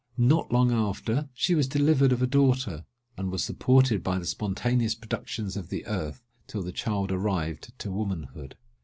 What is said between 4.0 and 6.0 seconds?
by the spontaneous productions of the